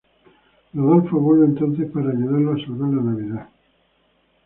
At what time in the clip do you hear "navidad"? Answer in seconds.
3.03-3.49